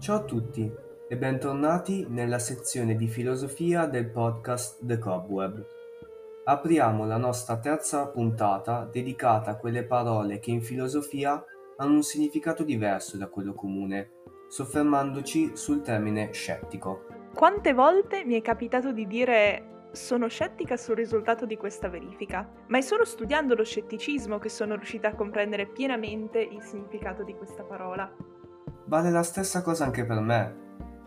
[0.00, 0.72] Ciao a tutti
[1.08, 5.66] e bentornati nella sezione di filosofia del podcast The Cobweb.
[6.44, 11.44] Apriamo la nostra terza puntata dedicata a quelle parole che in filosofia
[11.78, 14.12] hanno un significato diverso da quello comune,
[14.48, 17.04] soffermandoci sul termine scettico.
[17.34, 22.78] Quante volte mi è capitato di dire sono scettica sul risultato di questa verifica, ma
[22.78, 27.64] è solo studiando lo scetticismo che sono riuscita a comprendere pienamente il significato di questa
[27.64, 28.08] parola.
[28.88, 30.56] Vale la stessa cosa anche per me,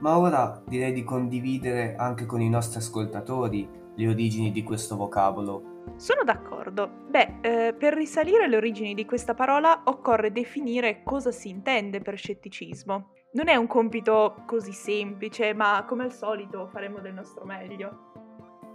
[0.01, 5.95] ma ora direi di condividere anche con i nostri ascoltatori le origini di questo vocabolo.
[5.95, 7.05] Sono d'accordo.
[7.09, 12.17] Beh, eh, per risalire alle origini di questa parola occorre definire cosa si intende per
[12.17, 13.13] scetticismo.
[13.33, 18.11] Non è un compito così semplice, ma come al solito faremo del nostro meglio.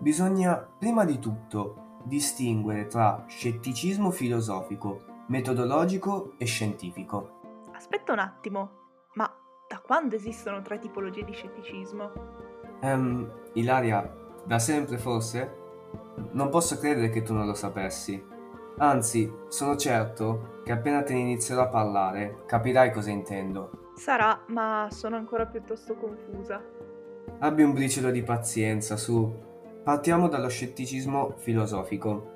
[0.00, 7.68] Bisogna prima di tutto distinguere tra scetticismo filosofico, metodologico e scientifico.
[7.72, 8.85] Aspetta un attimo,
[9.16, 9.34] ma
[9.66, 12.12] da quando esistono tre tipologie di scetticismo?
[12.80, 15.64] Ehm, Ilaria, da sempre forse?
[16.32, 18.22] Non posso credere che tu non lo sapessi.
[18.78, 23.92] Anzi, sono certo che appena te ne inizierò a parlare, capirai cosa intendo.
[23.94, 26.62] Sarà, ma sono ancora piuttosto confusa.
[27.38, 29.44] Abbi un briciolo di pazienza, su.
[29.82, 32.34] Partiamo dallo scetticismo filosofico.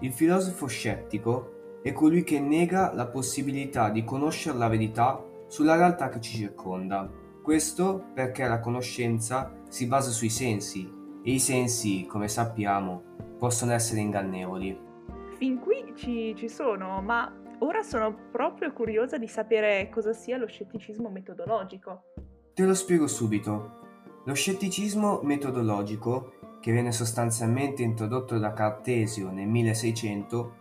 [0.00, 6.08] Il filosofo scettico è colui che nega la possibilità di conoscere la verità sulla realtà
[6.08, 7.10] che ci circonda.
[7.42, 10.88] Questo perché la conoscenza si basa sui sensi
[11.22, 13.02] e i sensi, come sappiamo,
[13.38, 14.78] possono essere ingannevoli.
[15.36, 20.46] Fin qui ci, ci sono, ma ora sono proprio curiosa di sapere cosa sia lo
[20.46, 22.02] scetticismo metodologico.
[22.54, 23.76] Te lo spiego subito.
[24.24, 30.56] Lo scetticismo metodologico che viene sostanzialmente introdotto da Cartesio nel 1600,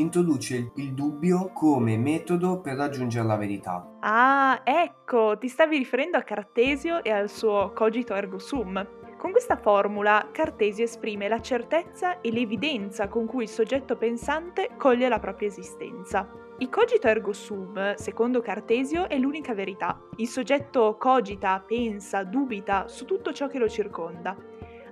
[0.00, 3.96] introduce il dubbio come metodo per raggiungere la verità.
[4.00, 8.86] Ah, ecco, ti stavi riferendo a Cartesio e al suo cogito ergo sum.
[9.16, 15.08] Con questa formula Cartesio esprime la certezza e l'evidenza con cui il soggetto pensante coglie
[15.08, 16.28] la propria esistenza.
[16.58, 20.00] Il cogito ergo sum, secondo Cartesio, è l'unica verità.
[20.16, 24.36] Il soggetto cogita, pensa, dubita su tutto ciò che lo circonda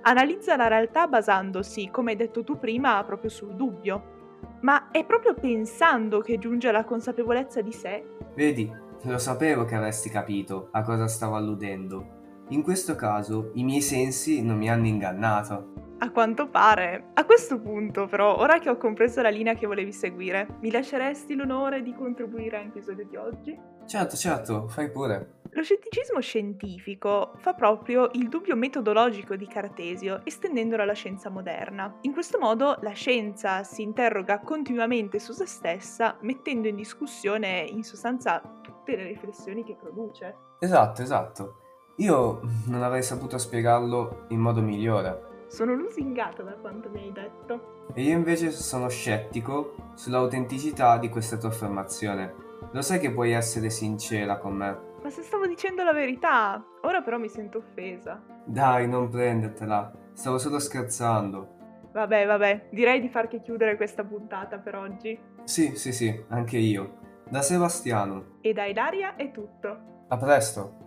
[0.07, 4.15] analizza la realtà basandosi, come hai detto tu prima, proprio sul dubbio.
[4.61, 8.03] Ma è proprio pensando che giunge alla consapevolezza di sé?
[8.35, 8.71] Vedi,
[9.03, 12.15] lo sapevo che avresti capito a cosa stavo alludendo.
[12.49, 15.73] In questo caso i miei sensi non mi hanno ingannato.
[15.99, 17.09] A quanto pare.
[17.13, 21.35] A questo punto, però, ora che ho compreso la linea che volevi seguire, mi lasceresti
[21.35, 23.59] l'onore di contribuire all'episodio di oggi?
[23.85, 25.36] Certo, certo, fai pure.
[25.57, 31.97] Lo scetticismo scientifico fa proprio il dubbio metodologico di Cartesio, estendendolo alla scienza moderna.
[32.01, 37.81] In questo modo la scienza si interroga continuamente su se stessa, mettendo in discussione in
[37.81, 40.35] sostanza tutte le riflessioni che produce.
[40.59, 41.55] Esatto, esatto.
[41.95, 45.45] Io non avrei saputo spiegarlo in modo migliore.
[45.47, 47.85] Sono lusingata da quanto mi hai detto.
[47.95, 52.45] E io invece sono scettico sull'autenticità di questa tua affermazione.
[52.73, 57.01] Lo sai che puoi essere sincera con me, ma se stavo dicendo la verità, ora
[57.01, 58.21] però mi sento offesa.
[58.45, 61.55] Dai, non prendetela, stavo solo scherzando.
[61.91, 65.19] Vabbè, vabbè, direi di farti chiudere questa puntata per oggi.
[65.43, 66.99] Sì, sì, sì, anche io.
[67.29, 68.37] Da Sebastiano.
[68.41, 70.05] E da Ilaria è tutto.
[70.07, 70.86] A presto.